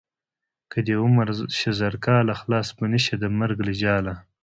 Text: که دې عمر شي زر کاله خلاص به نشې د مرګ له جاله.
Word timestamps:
که 0.71 0.77
دې 0.87 0.95
عمر 1.03 1.27
شي 1.57 1.71
زر 1.79 1.93
کاله 2.05 2.33
خلاص 2.41 2.67
به 2.77 2.85
نشې 2.93 3.15
د 3.19 3.25
مرګ 3.39 3.57
له 3.67 3.73
جاله. 3.81 4.13